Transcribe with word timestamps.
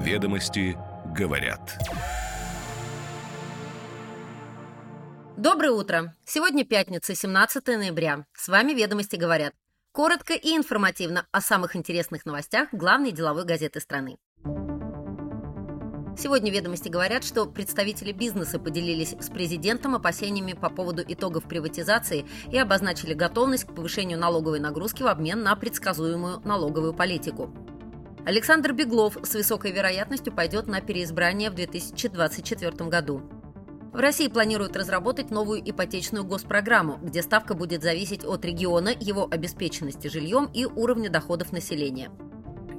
Ведомости 0.00 0.78
говорят. 1.14 1.78
Доброе 5.36 5.72
утро! 5.72 6.16
Сегодня 6.24 6.64
пятница, 6.64 7.14
17 7.14 7.66
ноября. 7.66 8.24
С 8.32 8.48
вами 8.48 8.72
«Ведомости 8.72 9.16
говорят». 9.16 9.52
Коротко 9.92 10.32
и 10.32 10.56
информативно 10.56 11.26
о 11.32 11.42
самых 11.42 11.76
интересных 11.76 12.24
новостях 12.24 12.70
главной 12.72 13.12
деловой 13.12 13.44
газеты 13.44 13.78
страны. 13.80 14.16
Сегодня 16.16 16.50
«Ведомости» 16.50 16.88
говорят, 16.88 17.22
что 17.22 17.44
представители 17.44 18.12
бизнеса 18.12 18.58
поделились 18.58 19.14
с 19.20 19.28
президентом 19.28 19.94
опасениями 19.94 20.54
по 20.54 20.70
поводу 20.70 21.02
итогов 21.06 21.44
приватизации 21.44 22.24
и 22.50 22.56
обозначили 22.56 23.12
готовность 23.12 23.64
к 23.64 23.74
повышению 23.74 24.18
налоговой 24.18 24.60
нагрузки 24.60 25.02
в 25.02 25.08
обмен 25.08 25.42
на 25.42 25.54
предсказуемую 25.56 26.40
налоговую 26.42 26.94
политику. 26.94 27.54
Александр 28.26 28.74
Беглов 28.74 29.16
с 29.22 29.34
высокой 29.34 29.72
вероятностью 29.72 30.32
пойдет 30.32 30.66
на 30.66 30.82
переизбрание 30.82 31.50
в 31.50 31.54
2024 31.54 32.70
году. 32.88 33.22
В 33.92 33.96
России 33.96 34.28
планируют 34.28 34.76
разработать 34.76 35.30
новую 35.30 35.62
ипотечную 35.68 36.24
госпрограмму, 36.24 36.98
где 37.02 37.22
ставка 37.22 37.54
будет 37.54 37.82
зависеть 37.82 38.24
от 38.24 38.44
региона, 38.44 38.90
его 38.90 39.26
обеспеченности 39.28 40.08
жильем 40.08 40.50
и 40.52 40.66
уровня 40.66 41.10
доходов 41.10 41.50
населения. 41.50 42.10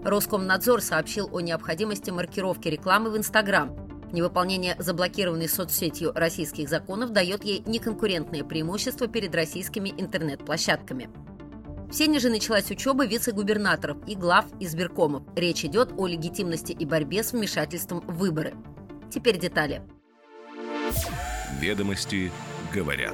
Роскомнадзор 0.03 0.81
сообщил 0.81 1.27
о 1.35 1.41
необходимости 1.41 2.11
маркировки 2.11 2.67
рекламы 2.67 3.09
в 3.09 3.17
Инстаграм. 3.17 3.75
Невыполнение 4.11 4.75
заблокированной 4.77 5.49
соцсетью 5.49 6.11
российских 6.13 6.69
законов 6.69 7.11
дает 7.11 7.43
ей 7.43 7.63
неконкурентное 7.65 8.43
преимущество 8.43 9.07
перед 9.07 9.33
российскими 9.33 9.89
интернет-площадками. 9.89 11.09
В 11.91 11.93
Сене 11.93 12.19
же 12.19 12.29
началась 12.29 12.71
учеба 12.71 13.05
вице-губернаторов 13.05 13.97
и 14.07 14.15
глав 14.15 14.45
избиркомов. 14.61 15.23
Речь 15.35 15.65
идет 15.65 15.91
о 15.97 16.07
легитимности 16.07 16.71
и 16.71 16.85
борьбе 16.85 17.21
с 17.21 17.33
вмешательством 17.33 17.99
в 18.07 18.17
выборы. 18.17 18.53
Теперь 19.13 19.37
детали. 19.37 19.81
Ведомости 21.59 22.31
говорят. 22.73 23.13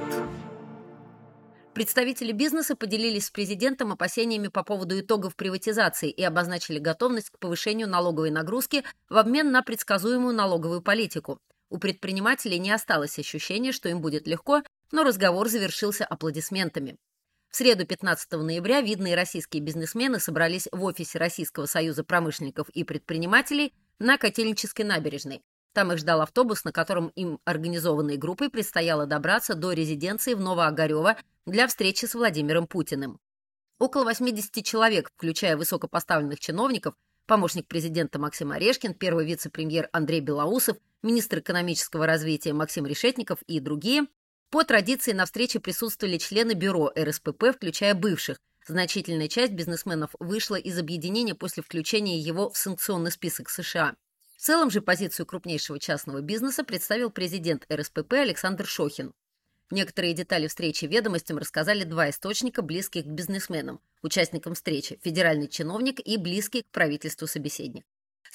Представители 1.74 2.30
бизнеса 2.30 2.76
поделились 2.76 3.26
с 3.26 3.30
президентом 3.32 3.90
опасениями 3.90 4.46
по 4.46 4.62
поводу 4.62 5.00
итогов 5.00 5.34
приватизации 5.34 6.08
и 6.08 6.22
обозначили 6.22 6.78
готовность 6.78 7.30
к 7.30 7.38
повышению 7.40 7.88
налоговой 7.88 8.30
нагрузки 8.30 8.84
в 9.08 9.16
обмен 9.16 9.50
на 9.50 9.62
предсказуемую 9.62 10.36
налоговую 10.36 10.82
политику. 10.82 11.40
У 11.68 11.78
предпринимателей 11.78 12.60
не 12.60 12.70
осталось 12.70 13.18
ощущения, 13.18 13.72
что 13.72 13.88
им 13.88 14.00
будет 14.00 14.28
легко, 14.28 14.62
но 14.92 15.02
разговор 15.02 15.48
завершился 15.48 16.04
аплодисментами. 16.04 16.96
В 17.50 17.56
среду 17.56 17.86
15 17.86 18.30
ноября 18.32 18.82
видные 18.82 19.14
российские 19.14 19.62
бизнесмены 19.62 20.20
собрались 20.20 20.68
в 20.70 20.84
офисе 20.84 21.18
Российского 21.18 21.66
союза 21.66 22.04
промышленников 22.04 22.68
и 22.70 22.84
предпринимателей 22.84 23.72
на 23.98 24.18
Котельнической 24.18 24.84
набережной. 24.84 25.42
Там 25.72 25.92
их 25.92 25.98
ждал 25.98 26.20
автобус, 26.20 26.64
на 26.64 26.72
котором 26.72 27.08
им 27.14 27.40
организованной 27.44 28.16
группой 28.16 28.50
предстояло 28.50 29.06
добраться 29.06 29.54
до 29.54 29.72
резиденции 29.72 30.34
в 30.34 30.40
Новоогарево 30.40 31.16
для 31.46 31.66
встречи 31.66 32.04
с 32.04 32.14
Владимиром 32.14 32.66
Путиным. 32.66 33.18
Около 33.78 34.04
80 34.04 34.64
человек, 34.64 35.10
включая 35.14 35.56
высокопоставленных 35.56 36.40
чиновников, 36.40 36.94
помощник 37.26 37.66
президента 37.66 38.18
Максим 38.18 38.52
Орешкин, 38.52 38.94
первый 38.94 39.24
вице-премьер 39.24 39.88
Андрей 39.92 40.20
Белоусов, 40.20 40.76
министр 41.02 41.38
экономического 41.38 42.06
развития 42.06 42.52
Максим 42.52 42.86
Решетников 42.86 43.40
и 43.42 43.60
другие, 43.60 44.06
по 44.50 44.64
традиции 44.64 45.12
на 45.12 45.26
встрече 45.26 45.60
присутствовали 45.60 46.16
члены 46.16 46.52
бюро 46.52 46.90
РСПП, 46.98 47.52
включая 47.54 47.94
бывших. 47.94 48.38
Значительная 48.66 49.28
часть 49.28 49.52
бизнесменов 49.52 50.14
вышла 50.18 50.56
из 50.56 50.78
объединения 50.78 51.34
после 51.34 51.62
включения 51.62 52.18
его 52.18 52.50
в 52.50 52.56
санкционный 52.56 53.10
список 53.10 53.50
США. 53.50 53.94
В 54.36 54.40
целом 54.40 54.70
же 54.70 54.80
позицию 54.80 55.26
крупнейшего 55.26 55.78
частного 55.78 56.20
бизнеса 56.20 56.64
представил 56.64 57.10
президент 57.10 57.66
РСПП 57.70 58.12
Александр 58.14 58.66
Шохин. 58.66 59.12
Некоторые 59.70 60.14
детали 60.14 60.46
встречи 60.46 60.86
ведомостям 60.86 61.36
рассказали 61.36 61.84
два 61.84 62.08
источника, 62.08 62.62
близких 62.62 63.04
к 63.04 63.08
бизнесменам, 63.08 63.80
участникам 64.02 64.54
встречи, 64.54 64.98
федеральный 65.02 65.48
чиновник 65.48 66.00
и 66.00 66.16
близкий 66.16 66.62
к 66.62 66.70
правительству 66.70 67.26
собеседник. 67.26 67.84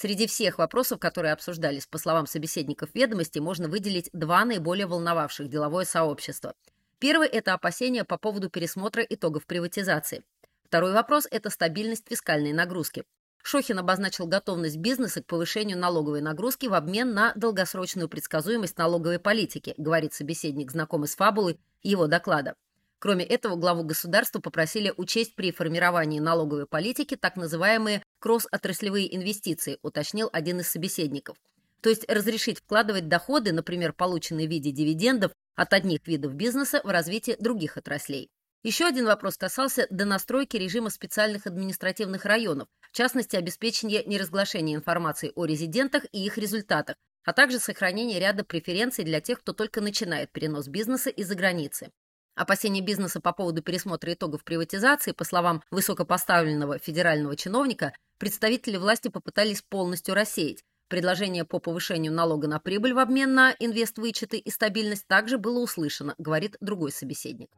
Среди 0.03 0.27
всех 0.27 0.57
вопросов, 0.57 0.99
которые 0.99 1.31
обсуждались, 1.31 1.87
по 1.87 1.97
словам 1.97 2.27
собеседников 2.27 2.89
ведомости, 2.93 3.39
можно 3.39 3.69
выделить 3.69 4.09
два 4.11 4.43
наиболее 4.43 4.85
волновавших 4.85 5.47
деловое 5.47 5.85
сообщество. 5.85 6.55
Первый– 6.99 7.27
это 7.29 7.53
опасения 7.53 8.03
по 8.03 8.17
поводу 8.17 8.49
пересмотра 8.49 9.01
итогов 9.01 9.45
приватизации. 9.45 10.25
Второй 10.65 10.91
вопрос– 10.91 11.25
это 11.31 11.49
стабильность 11.49 12.03
фискальной 12.05 12.51
нагрузки. 12.51 13.05
Шохин 13.43 13.79
обозначил 13.79 14.27
готовность 14.27 14.75
бизнеса 14.75 15.23
к 15.23 15.25
повышению 15.25 15.77
налоговой 15.77 16.19
нагрузки 16.19 16.65
в 16.65 16.73
обмен 16.73 17.13
на 17.13 17.31
долгосрочную 17.35 18.09
предсказуемость 18.09 18.77
налоговой 18.77 19.19
политики, 19.19 19.73
говорит 19.77 20.13
собеседник, 20.13 20.69
знакомый 20.69 21.07
с 21.07 21.15
фабулой 21.15 21.61
его 21.81 22.07
доклада. 22.07 22.55
Кроме 23.03 23.25
этого, 23.25 23.57
главу 23.57 23.83
государства 23.83 24.39
попросили 24.39 24.93
учесть 24.95 25.35
при 25.35 25.51
формировании 25.51 26.21
налоговой 26.21 26.65
политики 26.65 27.17
так 27.17 27.35
называемые 27.35 28.01
кросс-отраслевые 28.23 29.13
инвестиции, 29.13 29.79
уточнил 29.81 30.29
один 30.31 30.61
из 30.61 30.69
собеседников. 30.69 31.35
То 31.81 31.89
есть 31.89 32.09
разрешить 32.09 32.59
вкладывать 32.59 33.09
доходы, 33.09 33.51
например, 33.51 33.91
полученные 33.91 34.47
в 34.47 34.49
виде 34.49 34.71
дивидендов 34.71 35.33
от 35.55 35.73
одних 35.73 36.07
видов 36.07 36.33
бизнеса 36.33 36.79
в 36.85 36.87
развитие 36.87 37.35
других 37.37 37.75
отраслей. 37.75 38.29
Еще 38.63 38.85
один 38.85 39.07
вопрос 39.07 39.35
касался 39.35 39.87
донастройки 39.89 40.55
режима 40.55 40.89
специальных 40.89 41.47
административных 41.47 42.23
районов, 42.23 42.69
в 42.79 42.95
частности, 42.95 43.35
обеспечения 43.35 44.05
неразглашения 44.05 44.73
информации 44.73 45.33
о 45.35 45.43
резидентах 45.43 46.05
и 46.13 46.25
их 46.25 46.37
результатах, 46.37 46.95
а 47.25 47.33
также 47.33 47.59
сохранения 47.59 48.21
ряда 48.21 48.45
преференций 48.45 49.03
для 49.03 49.19
тех, 49.19 49.41
кто 49.41 49.51
только 49.51 49.81
начинает 49.81 50.31
перенос 50.31 50.69
бизнеса 50.69 51.09
из-за 51.09 51.35
границы. 51.35 51.91
Опасения 52.35 52.81
бизнеса 52.81 53.21
по 53.21 53.31
поводу 53.31 53.61
пересмотра 53.61 54.11
итогов 54.13 54.43
приватизации, 54.43 55.11
по 55.11 55.23
словам 55.23 55.61
высокопоставленного 55.69 56.79
федерального 56.79 57.35
чиновника, 57.35 57.93
представители 58.23 58.77
власти 58.77 59.09
попытались 59.09 59.61
полностью 59.61 60.15
рассеять. 60.15 60.63
Предложение 60.87 61.43
по 61.43 61.59
повышению 61.59 62.13
налога 62.13 62.47
на 62.47 62.57
прибыль 62.57 62.93
в 62.93 62.99
обмен 62.99 63.33
на 63.33 63.53
инвест-вычеты 63.59 64.37
и 64.37 64.49
стабильность 64.49 65.05
также 65.07 65.37
было 65.37 65.59
услышано, 65.59 66.15
говорит 66.17 66.55
другой 66.61 66.93
собеседник. 66.93 67.49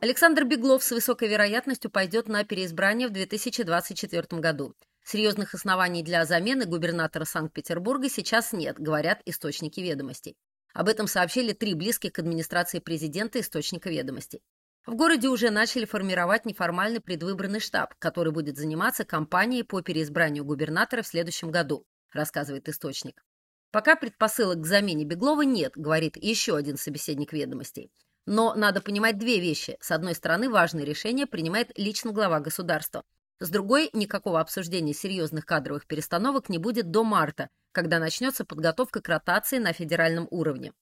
Александр 0.00 0.42
Беглов 0.42 0.82
с 0.82 0.90
высокой 0.90 1.28
вероятностью 1.28 1.92
пойдет 1.92 2.26
на 2.26 2.42
переизбрание 2.42 3.06
в 3.06 3.12
2024 3.12 4.40
году. 4.40 4.74
Серьезных 5.04 5.54
оснований 5.54 6.02
для 6.02 6.24
замены 6.24 6.64
губернатора 6.64 7.24
Санкт-Петербурга 7.24 8.08
сейчас 8.08 8.52
нет, 8.52 8.80
говорят 8.80 9.22
источники 9.26 9.78
ведомостей. 9.78 10.34
Об 10.74 10.88
этом 10.88 11.06
сообщили 11.06 11.52
три 11.52 11.74
близких 11.74 12.12
к 12.12 12.18
администрации 12.18 12.78
президента 12.78 13.40
источника 13.40 13.90
ведомостей. 13.90 14.42
В 14.86 14.94
городе 14.94 15.28
уже 15.28 15.50
начали 15.50 15.84
формировать 15.84 16.46
неформальный 16.46 17.00
предвыборный 17.00 17.60
штаб, 17.60 17.94
который 17.98 18.32
будет 18.32 18.56
заниматься 18.56 19.04
кампанией 19.04 19.62
по 19.62 19.82
переизбранию 19.82 20.44
губернатора 20.44 21.02
в 21.02 21.06
следующем 21.06 21.50
году, 21.50 21.84
рассказывает 22.12 22.68
источник. 22.68 23.22
Пока 23.70 23.96
предпосылок 23.96 24.62
к 24.62 24.66
замене 24.66 25.04
Беглова 25.04 25.42
нет, 25.42 25.72
говорит 25.76 26.16
еще 26.16 26.56
один 26.56 26.78
собеседник 26.78 27.34
ведомостей. 27.34 27.90
Но 28.24 28.54
надо 28.54 28.80
понимать 28.80 29.18
две 29.18 29.40
вещи. 29.40 29.76
С 29.80 29.90
одной 29.90 30.14
стороны, 30.14 30.48
важные 30.48 30.86
решения 30.86 31.26
принимает 31.26 31.72
лично 31.76 32.12
глава 32.12 32.40
государства. 32.40 33.04
С 33.40 33.50
другой, 33.50 33.90
никакого 33.92 34.40
обсуждения 34.40 34.92
серьезных 34.92 35.46
кадровых 35.46 35.86
перестановок 35.86 36.48
не 36.48 36.58
будет 36.58 36.90
до 36.90 37.04
марта, 37.04 37.50
когда 37.70 38.00
начнется 38.00 38.44
подготовка 38.44 39.00
к 39.00 39.08
ротации 39.08 39.58
на 39.58 39.72
федеральном 39.72 40.26
уровне. 40.30 40.72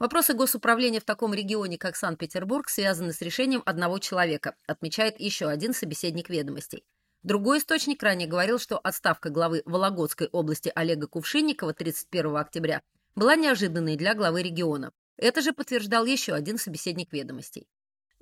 Вопросы 0.00 0.34
госуправления 0.34 0.98
в 0.98 1.04
таком 1.04 1.32
регионе, 1.32 1.78
как 1.78 1.94
Санкт-Петербург, 1.94 2.68
связаны 2.68 3.12
с 3.12 3.20
решением 3.20 3.62
одного 3.66 4.00
человека, 4.00 4.56
отмечает 4.66 5.20
еще 5.20 5.46
один 5.46 5.72
собеседник 5.72 6.28
ведомостей. 6.28 6.84
Другой 7.22 7.58
источник 7.58 8.02
ранее 8.02 8.26
говорил, 8.26 8.58
что 8.58 8.78
отставка 8.78 9.30
главы 9.30 9.62
Вологодской 9.64 10.26
области 10.32 10.72
Олега 10.74 11.06
Кувшинникова 11.06 11.72
31 11.72 12.36
октября 12.36 12.82
была 13.14 13.36
неожиданной 13.36 13.96
для 13.96 14.14
главы 14.14 14.42
региона. 14.42 14.90
Это 15.18 15.40
же 15.40 15.52
подтверждал 15.52 16.04
еще 16.04 16.32
один 16.32 16.58
собеседник 16.58 17.12
ведомостей. 17.12 17.68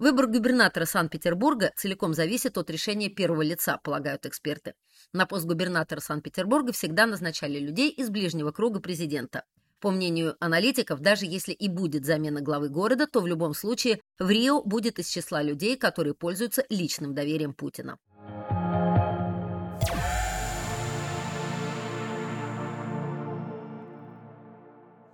Выбор 0.00 0.28
губернатора 0.28 0.86
Санкт-Петербурга 0.86 1.72
целиком 1.76 2.14
зависит 2.14 2.56
от 2.56 2.70
решения 2.70 3.10
первого 3.10 3.42
лица, 3.42 3.76
полагают 3.76 4.24
эксперты. 4.24 4.72
На 5.12 5.26
пост 5.26 5.44
губернатора 5.44 6.00
Санкт-Петербурга 6.00 6.72
всегда 6.72 7.04
назначали 7.04 7.58
людей 7.58 7.90
из 7.90 8.08
ближнего 8.08 8.50
круга 8.50 8.80
президента. 8.80 9.44
По 9.78 9.90
мнению 9.90 10.36
аналитиков, 10.40 11.00
даже 11.00 11.26
если 11.26 11.52
и 11.52 11.68
будет 11.68 12.06
замена 12.06 12.40
главы 12.40 12.70
города, 12.70 13.06
то 13.06 13.20
в 13.20 13.26
любом 13.26 13.52
случае 13.52 14.00
в 14.18 14.30
Рио 14.30 14.62
будет 14.62 14.98
из 14.98 15.06
числа 15.06 15.42
людей, 15.42 15.76
которые 15.76 16.14
пользуются 16.14 16.64
личным 16.70 17.14
доверием 17.14 17.52
Путина. 17.52 17.98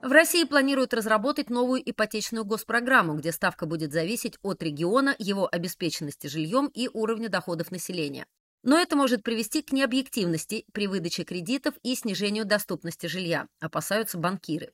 В 0.06 0.12
России 0.12 0.44
планируют 0.44 0.94
разработать 0.94 1.50
новую 1.50 1.82
ипотечную 1.84 2.44
госпрограмму, 2.44 3.14
где 3.14 3.32
ставка 3.32 3.66
будет 3.66 3.92
зависеть 3.92 4.38
от 4.40 4.62
региона, 4.62 5.16
его 5.18 5.48
обеспеченности 5.50 6.28
жильем 6.28 6.70
и 6.72 6.88
уровня 6.92 7.28
доходов 7.28 7.72
населения. 7.72 8.28
Но 8.62 8.78
это 8.78 8.94
может 8.94 9.24
привести 9.24 9.62
к 9.62 9.72
необъективности 9.72 10.64
при 10.72 10.86
выдаче 10.86 11.24
кредитов 11.24 11.74
и 11.82 11.96
снижению 11.96 12.44
доступности 12.44 13.08
жилья, 13.08 13.48
опасаются 13.58 14.16
банкиры. 14.16 14.72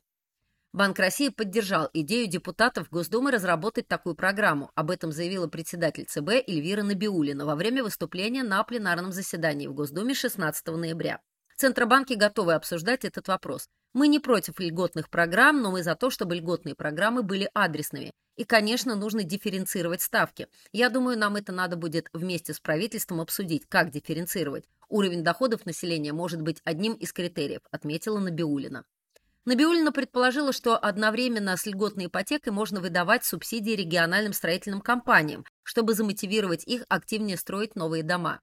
Банк 0.75 0.99
России 0.99 1.31
поддержал 1.31 1.89
идею 1.95 2.27
депутатов 2.27 2.91
Госдумы 2.91 3.31
разработать 3.31 3.89
такую 3.89 4.15
программу. 4.15 4.71
Об 4.75 4.91
этом 4.91 5.13
заявила 5.13 5.47
председатель 5.47 6.05
ЦБ 6.05 6.47
Эльвира 6.47 6.83
Набиулина 6.83 7.47
во 7.47 7.55
время 7.55 7.83
выступления 7.83 8.43
на 8.43 8.63
пленарном 8.65 9.13
заседании 9.13 9.67
в 9.67 9.73
Госдуме 9.73 10.13
16 10.13 10.67
ноября. 10.67 11.23
Центробанки 11.57 12.13
готовы 12.13 12.53
обсуждать 12.53 13.07
этот 13.07 13.29
вопрос. 13.29 13.71
Мы 13.95 14.09
не 14.09 14.21
против 14.21 14.59
льготных 14.59 15.11
программ, 15.11 15.61
но 15.61 15.71
мы 15.71 15.83
за 15.83 15.95
то, 15.95 16.09
чтобы 16.09 16.37
льготные 16.37 16.75
программы 16.75 17.23
были 17.23 17.51
адресными. 17.53 18.13
И, 18.37 18.45
конечно, 18.45 18.95
нужно 18.97 19.23
дифференцировать 19.23 20.01
ставки. 20.01 20.49
Я 20.73 20.89
думаю, 20.89 21.19
нам 21.19 21.37
это 21.37 21.53
надо 21.53 21.77
будет 21.77 22.09
вместе 22.15 22.55
с 22.55 22.61
правительством 22.61 23.21
обсудить, 23.21 23.67
как 23.69 23.91
дифференцировать. 23.91 24.65
Уровень 24.89 25.23
доходов 25.23 25.67
населения 25.67 26.15
может 26.15 26.41
быть 26.41 26.63
одним 26.65 26.95
из 26.95 27.13
критериев, 27.13 27.61
отметила 27.71 28.19
Набиулина. 28.19 28.85
Набиулина 29.45 29.93
предположила, 29.93 30.53
что 30.53 30.79
одновременно 30.79 31.57
с 31.57 31.67
льготной 31.67 32.07
ипотекой 32.07 32.53
можно 32.53 32.81
выдавать 32.81 33.25
субсидии 33.25 33.73
региональным 33.73 34.33
строительным 34.33 34.81
компаниям, 34.81 35.45
чтобы 35.65 35.95
замотивировать 35.95 36.65
их 36.65 36.85
активнее 36.89 37.37
строить 37.37 37.75
новые 37.75 38.03
дома. 38.03 38.41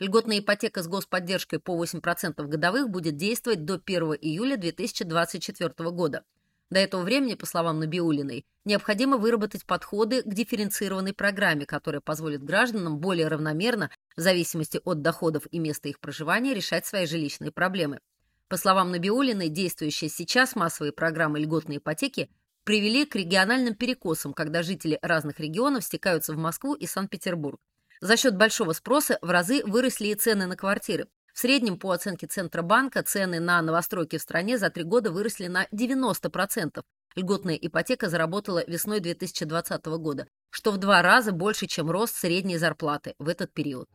Льготная 0.00 0.40
ипотека 0.40 0.82
с 0.82 0.88
господдержкой 0.88 1.60
по 1.60 1.82
8% 1.82 2.42
годовых 2.46 2.90
будет 2.90 3.16
действовать 3.16 3.64
до 3.64 3.74
1 3.74 4.02
июля 4.20 4.56
2024 4.56 5.90
года. 5.90 6.24
До 6.70 6.80
этого 6.80 7.02
времени, 7.02 7.34
по 7.34 7.46
словам 7.46 7.78
Набиулиной, 7.78 8.44
необходимо 8.64 9.18
выработать 9.18 9.64
подходы 9.64 10.22
к 10.22 10.34
дифференцированной 10.34 11.12
программе, 11.12 11.66
которая 11.66 12.00
позволит 12.00 12.42
гражданам 12.42 12.98
более 12.98 13.28
равномерно, 13.28 13.90
в 14.16 14.20
зависимости 14.20 14.80
от 14.84 15.00
доходов 15.00 15.46
и 15.52 15.60
места 15.60 15.88
их 15.88 16.00
проживания, 16.00 16.54
решать 16.54 16.86
свои 16.86 17.06
жилищные 17.06 17.52
проблемы. 17.52 18.00
По 18.48 18.56
словам 18.56 18.90
Набиулиной, 18.90 19.48
действующие 19.48 20.10
сейчас 20.10 20.56
массовые 20.56 20.92
программы 20.92 21.38
льготной 21.38 21.76
ипотеки 21.76 22.28
привели 22.64 23.04
к 23.04 23.14
региональным 23.14 23.74
перекосам, 23.74 24.34
когда 24.34 24.62
жители 24.62 24.98
разных 25.02 25.38
регионов 25.38 25.84
стекаются 25.84 26.32
в 26.32 26.38
Москву 26.38 26.74
и 26.74 26.86
Санкт-Петербург. 26.86 27.60
За 28.04 28.18
счет 28.18 28.36
большого 28.36 28.74
спроса 28.74 29.18
в 29.22 29.30
разы 29.30 29.64
выросли 29.64 30.08
и 30.08 30.14
цены 30.14 30.44
на 30.44 30.58
квартиры. 30.58 31.08
В 31.32 31.38
среднем, 31.38 31.78
по 31.78 31.90
оценке 31.90 32.26
Центробанка, 32.26 33.02
цены 33.02 33.40
на 33.40 33.62
новостройки 33.62 34.18
в 34.18 34.20
стране 34.20 34.58
за 34.58 34.68
три 34.68 34.82
года 34.82 35.10
выросли 35.10 35.46
на 35.46 35.64
90%. 35.72 36.82
Льготная 37.16 37.54
ипотека 37.54 38.10
заработала 38.10 38.62
весной 38.66 39.00
2020 39.00 39.86
года, 39.86 40.26
что 40.50 40.70
в 40.70 40.76
два 40.76 41.00
раза 41.00 41.32
больше, 41.32 41.66
чем 41.66 41.90
рост 41.90 42.14
средней 42.14 42.58
зарплаты 42.58 43.14
в 43.18 43.26
этот 43.26 43.54
период. 43.54 43.88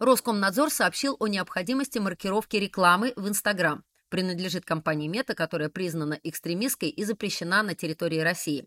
Роскомнадзор 0.00 0.70
сообщил 0.70 1.16
о 1.20 1.26
необходимости 1.26 1.98
маркировки 1.98 2.56
рекламы 2.56 3.12
в 3.16 3.28
Инстаграм. 3.28 3.84
Принадлежит 4.08 4.64
компании 4.64 5.08
Мета, 5.08 5.34
которая 5.34 5.68
признана 5.68 6.18
экстремистской 6.22 6.88
и 6.88 7.04
запрещена 7.04 7.62
на 7.62 7.74
территории 7.74 8.20
России. 8.20 8.66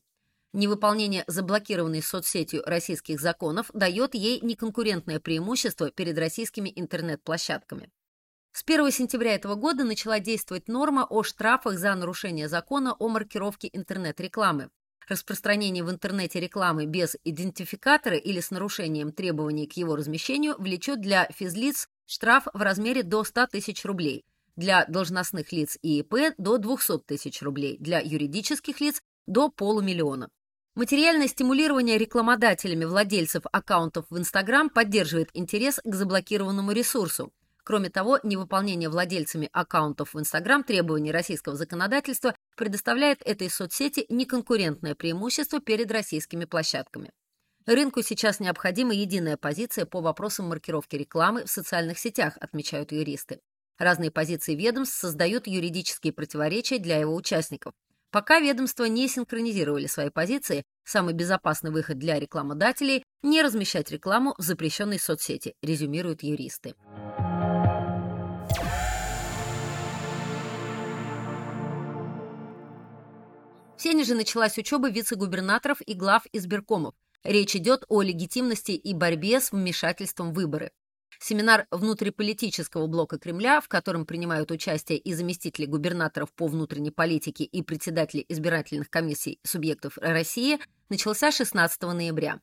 Невыполнение 0.51 1.23
заблокированной 1.27 2.01
соцсетью 2.01 2.63
российских 2.65 3.19
законов 3.19 3.69
дает 3.73 4.15
ей 4.15 4.39
неконкурентное 4.41 5.19
преимущество 5.19 5.91
перед 5.91 6.17
российскими 6.17 6.71
интернет-площадками. 6.75 7.89
С 8.51 8.63
1 8.65 8.91
сентября 8.91 9.35
этого 9.35 9.55
года 9.55 9.83
начала 9.83 10.19
действовать 10.19 10.67
норма 10.67 11.05
о 11.09 11.23
штрафах 11.23 11.77
за 11.77 11.93
нарушение 11.95 12.49
закона 12.49 12.93
о 12.93 13.07
маркировке 13.07 13.69
интернет-рекламы 13.71 14.69
распространение 15.09 15.83
в 15.83 15.89
интернете 15.89 16.39
рекламы 16.39 16.85
без 16.85 17.15
идентификатора 17.23 18.15
или 18.15 18.39
с 18.39 18.51
нарушением 18.51 19.11
требований 19.11 19.67
к 19.67 19.73
его 19.73 19.95
размещению 19.95 20.55
влечет 20.57 21.01
для 21.01 21.27
физлиц 21.31 21.89
штраф 22.05 22.47
в 22.53 22.61
размере 22.61 23.03
до 23.03 23.23
100 23.23 23.47
тысяч 23.47 23.85
рублей, 23.85 24.25
для 24.55 24.85
должностных 24.85 25.51
лиц 25.51 25.77
и 25.81 25.99
ИП 25.99 26.33
до 26.37 26.57
200 26.57 26.99
тысяч 26.99 27.41
рублей, 27.41 27.77
для 27.79 27.99
юридических 27.99 28.81
лиц 28.81 29.01
до 29.27 29.49
полумиллиона. 29.49 30.29
Материальное 30.75 31.27
стимулирование 31.27 31.97
рекламодателями 31.97 32.85
владельцев 32.85 33.43
аккаунтов 33.51 34.05
в 34.09 34.17
Instagram 34.17 34.69
поддерживает 34.69 35.29
интерес 35.33 35.79
к 35.83 35.93
заблокированному 35.93 36.71
ресурсу, 36.71 37.31
Кроме 37.69 37.91
того, 37.91 38.19
невыполнение 38.23 38.89
владельцами 38.89 39.47
аккаунтов 39.53 40.15
в 40.15 40.19
Instagram 40.19 40.63
требований 40.63 41.11
российского 41.11 41.55
законодательства 41.55 42.33
предоставляет 42.55 43.21
этой 43.21 43.47
соцсети 43.47 44.07
неконкурентное 44.09 44.95
преимущество 44.95 45.59
перед 45.59 45.91
российскими 45.91 46.45
площадками. 46.45 47.11
Рынку 47.67 48.01
сейчас 48.01 48.39
необходима 48.39 48.95
единая 48.95 49.37
позиция 49.37 49.85
по 49.85 50.01
вопросам 50.01 50.47
маркировки 50.47 50.95
рекламы 50.95 51.45
в 51.45 51.51
социальных 51.51 51.99
сетях, 51.99 52.37
отмечают 52.41 52.91
юристы. 52.91 53.39
Разные 53.79 54.11
позиции 54.11 54.55
ведомств 54.55 54.99
создают 54.99 55.47
юридические 55.47 56.11
противоречия 56.11 56.79
для 56.79 56.97
его 56.97 57.15
участников. 57.15 57.73
Пока 58.11 58.39
ведомства 58.39 58.83
не 58.85 59.07
синхронизировали 59.07 59.87
свои 59.87 60.09
позиции, 60.09 60.63
самый 60.83 61.13
безопасный 61.13 61.71
выход 61.71 61.97
для 61.97 62.19
рекламодателей– 62.19 63.05
не 63.23 63.41
размещать 63.41 63.89
рекламу 63.89 64.35
в 64.37 64.41
запрещенной 64.41 64.99
соцсети, 64.99 65.53
резюмируют 65.61 66.23
юристы. 66.23 66.75
В 73.77 73.81
Сенеже 73.81 74.13
началась 74.13 74.57
учеба 74.57 74.89
вице-губернаторов 74.89 75.79
и 75.85 75.93
глав 75.93 76.25
избиркомов. 76.33 76.95
Речь 77.23 77.55
идет 77.55 77.85
о 77.87 78.01
легитимности 78.01 78.71
и 78.71 78.93
борьбе 78.93 79.39
с 79.39 79.53
вмешательством 79.53 80.31
в 80.31 80.35
выборы. 80.35 80.71
Семинар 81.21 81.67
внутриполитического 81.69 82.87
блока 82.87 83.19
Кремля, 83.19 83.59
в 83.59 83.67
котором 83.67 84.05
принимают 84.05 84.51
участие 84.51 84.97
и 84.97 85.13
заместители 85.13 85.65
губернаторов 85.65 86.31
по 86.31 86.47
внутренней 86.47 86.91
политике 86.91 87.43
и 87.43 87.61
председатели 87.61 88.25
избирательных 88.29 88.89
комиссий 88.89 89.39
субъектов 89.43 89.97
России, 89.97 90.59
начался 90.87 91.31
16 91.31 91.81
ноября. 91.81 92.39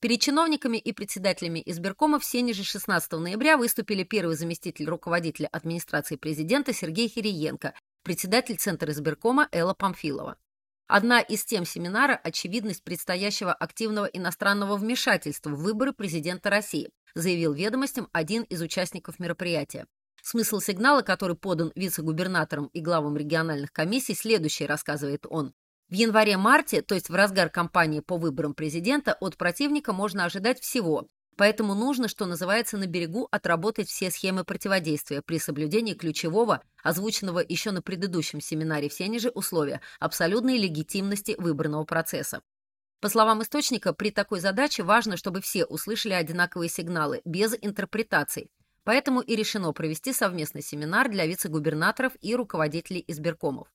Перед 0.00 0.20
чиновниками 0.20 0.78
и 0.78 0.92
председателями 0.92 1.62
избиркома 1.66 2.18
в 2.18 2.24
Сенеже 2.24 2.64
16 2.64 3.12
ноября 3.12 3.58
выступили 3.58 4.04
первый 4.04 4.36
заместитель 4.36 4.86
руководителя 4.86 5.48
администрации 5.48 6.16
президента 6.16 6.72
Сергей 6.72 7.08
Хириенко, 7.08 7.74
председатель 8.02 8.56
Центра 8.56 8.90
избиркома 8.90 9.48
Элла 9.52 9.74
Памфилова. 9.74 10.38
Одна 10.86 11.20
из 11.20 11.44
тем 11.44 11.64
семинара– 11.64 12.14
очевидность 12.22 12.84
предстоящего 12.84 13.52
активного 13.52 14.04
иностранного 14.04 14.76
вмешательства 14.76 15.50
в 15.50 15.62
выборы 15.62 15.94
президента 15.94 16.50
России, 16.50 16.90
заявил 17.14 17.52
ведомостям 17.52 18.08
один 18.12 18.42
из 18.44 18.60
участников 18.62 19.18
мероприятия. 19.18 19.86
Смысл 20.22 20.60
сигнала, 20.60 21.02
который 21.02 21.36
подан 21.36 21.72
вице-губернаторам 21.74 22.66
и 22.66 22.80
главам 22.80 23.16
региональных 23.16 23.72
комиссий, 23.72 24.14
следующий, 24.14 24.66
рассказывает 24.66 25.26
он. 25.28 25.52
В 25.88 25.94
январе-марте, 25.94 26.80
то 26.80 26.94
есть 26.94 27.10
в 27.10 27.14
разгар 27.14 27.50
кампании 27.50 28.00
по 28.00 28.16
выборам 28.16 28.54
президента, 28.54 29.16
от 29.20 29.36
противника 29.36 29.92
можно 29.92 30.24
ожидать 30.24 30.60
всего, 30.60 31.08
Поэтому 31.36 31.74
нужно, 31.74 32.08
что 32.08 32.26
называется, 32.26 32.76
на 32.76 32.86
берегу 32.86 33.28
отработать 33.30 33.88
все 33.88 34.10
схемы 34.10 34.44
противодействия 34.44 35.20
при 35.22 35.38
соблюдении 35.38 35.94
ключевого, 35.94 36.62
озвученного 36.82 37.42
еще 37.46 37.72
на 37.72 37.82
предыдущем 37.82 38.40
семинаре 38.40 38.88
в 38.88 38.92
Сенеже 38.92 39.30
условия 39.30 39.80
абсолютной 39.98 40.58
легитимности 40.58 41.34
выборного 41.38 41.84
процесса. 41.84 42.40
По 43.04 43.10
словам 43.10 43.42
источника, 43.42 43.92
при 43.92 44.10
такой 44.10 44.40
задаче 44.40 44.82
важно, 44.82 45.18
чтобы 45.18 45.42
все 45.42 45.66
услышали 45.66 46.14
одинаковые 46.14 46.70
сигналы, 46.70 47.20
без 47.26 47.54
интерпретаций. 47.60 48.50
Поэтому 48.82 49.20
и 49.20 49.36
решено 49.36 49.74
провести 49.74 50.14
совместный 50.14 50.62
семинар 50.62 51.10
для 51.10 51.26
вице-губернаторов 51.26 52.14
и 52.22 52.34
руководителей 52.34 53.04
избиркомов. 53.06 53.68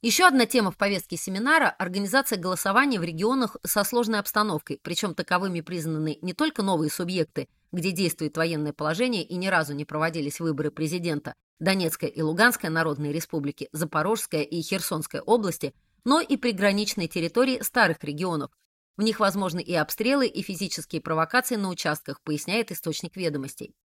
Еще 0.00 0.28
одна 0.28 0.46
тема 0.46 0.70
в 0.70 0.76
повестке 0.76 1.16
семинара– 1.16 1.74
организация 1.80 2.38
голосования 2.38 3.00
в 3.00 3.02
регионах 3.02 3.56
со 3.66 3.82
сложной 3.82 4.20
обстановкой, 4.20 4.78
причем 4.80 5.12
таковыми 5.12 5.60
признаны 5.60 6.20
не 6.22 6.32
только 6.32 6.62
новые 6.62 6.88
субъекты, 6.88 7.48
где 7.72 7.90
действует 7.90 8.36
военное 8.36 8.72
положение 8.72 9.24
и 9.24 9.34
ни 9.34 9.48
разу 9.48 9.74
не 9.74 9.86
проводились 9.86 10.38
выборы 10.38 10.70
президента, 10.70 11.34
Донецкая 11.58 12.10
и 12.10 12.22
Луганская 12.22 12.70
народные 12.70 13.12
республики, 13.12 13.68
Запорожская 13.72 14.42
и 14.42 14.62
Херсонская 14.62 15.20
области, 15.20 15.74
но 16.04 16.20
и 16.20 16.36
приграничные 16.36 17.08
территории 17.08 17.60
старых 17.60 18.04
регионов. 18.04 18.52
В 18.98 19.02
них 19.02 19.20
возможны 19.20 19.60
и 19.60 19.74
обстрелы, 19.74 20.26
и 20.26 20.42
физические 20.42 21.00
провокации 21.00 21.54
на 21.54 21.68
участках, 21.68 22.20
поясняет 22.20 22.72
источник 22.72 23.16
ведомостей. 23.16 23.76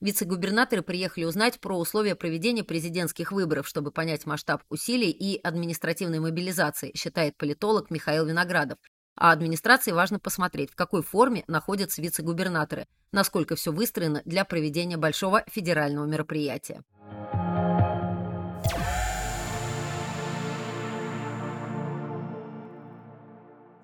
Вице-губернаторы 0.00 0.82
приехали 0.82 1.24
узнать 1.24 1.58
про 1.60 1.76
условия 1.76 2.14
проведения 2.14 2.62
президентских 2.62 3.32
выборов, 3.32 3.66
чтобы 3.66 3.90
понять 3.90 4.26
масштаб 4.26 4.62
усилий 4.70 5.10
и 5.10 5.40
административной 5.42 6.20
мобилизации, 6.20 6.92
считает 6.96 7.36
политолог 7.36 7.90
Михаил 7.90 8.24
Виноградов. 8.24 8.78
а 9.16 9.32
администрации 9.32 9.90
важно 9.90 10.18
посмотреть, 10.18 10.70
в 10.70 10.76
какой 10.76 11.02
форме 11.02 11.44
находятся 11.46 12.00
вице-губернаторы, 12.00 12.86
насколько 13.12 13.56
все 13.56 13.70
выстроено 13.72 14.22
для 14.24 14.46
проведения 14.46 14.96
большого 14.96 15.44
федерального 15.48 16.06
мероприятия. 16.06 16.84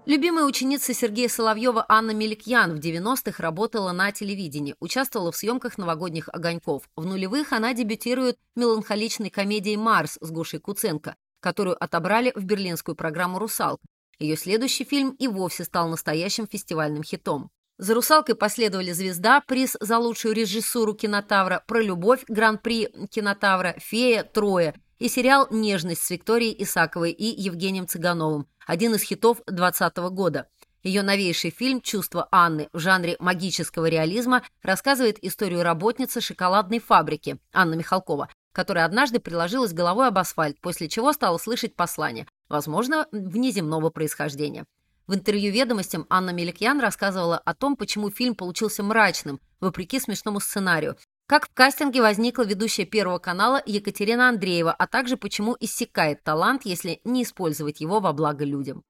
Любимая 0.07 0.45
ученица 0.45 0.95
Сергея 0.95 1.29
Соловьева 1.29 1.85
Анна 1.89 2.13
Меликьян 2.13 2.77
в 2.77 2.79
90-х 2.79 3.43
работала 3.43 3.91
на 3.91 4.13
телевидении, 4.13 4.77
участвовала 4.79 5.33
в 5.33 5.37
съемках 5.37 5.79
новогодних 5.79 6.29
огоньков. 6.29 6.85
В 6.95 7.05
нулевых 7.05 7.53
она 7.53 7.75
дебютирует 7.75 8.39
меланхоличной 8.55 9.31
комедии 9.31 9.75
«Марс» 9.75 10.17
с 10.21 10.31
Гошей 10.31 10.61
Куценко, 10.61 11.17
которую 11.41 11.83
отобрали 11.83 12.33
в 12.37 12.45
берлинскую 12.45 12.95
программу 12.95 13.41
«Русалка». 13.41 13.83
Ее 14.21 14.37
следующий 14.37 14.85
фильм 14.85 15.11
и 15.11 15.27
вовсе 15.27 15.65
стал 15.65 15.89
настоящим 15.89 16.47
фестивальным 16.47 17.03
хитом. 17.03 17.51
За 17.77 17.93
«Русалкой» 17.93 18.37
последовали 18.37 18.93
«Звезда», 18.93 19.43
приз 19.45 19.77
за 19.81 19.99
лучшую 19.99 20.37
режиссуру 20.37 20.95
кинотавра, 20.95 21.65
«Про 21.67 21.83
любовь», 21.83 22.23
гран-при 22.29 22.93
кинотавра, 23.11 23.75
«Фея», 23.79 24.23
«Трое» 24.23 24.77
и 25.01 25.09
сериал 25.09 25.49
«Нежность» 25.51 26.03
с 26.03 26.11
Викторией 26.11 26.55
Исаковой 26.63 27.11
и 27.11 27.25
Евгением 27.25 27.89
Цыгановым, 27.89 28.47
один 28.67 28.95
из 28.95 29.03
хитов 29.03 29.39
2020 29.47 29.97
года. 30.13 30.49
Ее 30.83 31.03
новейший 31.03 31.51
фильм 31.51 31.81
«Чувство 31.81 32.29
Анны» 32.31 32.69
в 32.73 32.79
жанре 32.79 33.17
магического 33.19 33.87
реализма 33.87 34.43
рассказывает 34.63 35.23
историю 35.25 35.63
работницы 35.63 36.21
шоколадной 36.21 36.79
фабрики 36.79 37.39
Анны 37.53 37.77
Михалкова, 37.77 38.29
которая 38.53 38.85
однажды 38.85 39.19
приложилась 39.19 39.73
головой 39.73 40.09
об 40.09 40.19
асфальт, 40.19 40.61
после 40.61 40.89
чего 40.89 41.13
стала 41.13 41.39
слышать 41.39 41.75
послание, 41.75 42.29
возможно, 42.49 43.07
внеземного 43.11 43.91
происхождения. 43.91 44.65
В 45.07 45.15
интервью 45.15 45.53
«Ведомостям» 45.53 46.07
Анна 46.11 46.31
Меликьян 46.31 46.81
рассказывала 46.81 47.39
о 47.39 47.55
том, 47.55 47.77
почему 47.77 48.11
фильм 48.11 48.35
получился 48.35 48.83
мрачным, 48.83 49.41
вопреки 49.61 50.01
смешному 50.01 50.41
сценарию, 50.41 50.97
как 51.27 51.47
в 51.49 51.53
кастинге 51.53 52.01
возникла 52.01 52.45
ведущая 52.45 52.85
Первого 52.85 53.19
канала 53.19 53.63
Екатерина 53.67 54.29
Андреева, 54.29 54.73
а 54.73 54.87
также 54.87 55.17
почему 55.17 55.57
иссякает 55.59 56.23
талант, 56.23 56.63
если 56.65 57.01
не 57.05 57.25
использовать 57.25 57.81
его 57.81 58.01
во 58.01 58.13
благо 58.13 58.45
людям. 58.45 58.85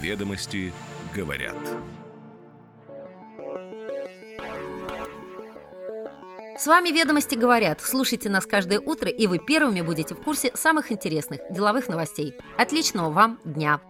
Ведомости 0.00 0.72
говорят. 1.14 1.56
С 6.58 6.66
вами 6.66 6.90
«Ведомости 6.90 7.36
говорят». 7.36 7.80
Слушайте 7.80 8.28
нас 8.28 8.44
каждое 8.44 8.80
утро, 8.80 9.08
и 9.08 9.26
вы 9.26 9.38
первыми 9.38 9.80
будете 9.80 10.14
в 10.14 10.22
курсе 10.22 10.50
самых 10.54 10.92
интересных 10.92 11.40
деловых 11.50 11.88
новостей. 11.88 12.34
Отличного 12.58 13.08
вам 13.10 13.40
дня! 13.44 13.80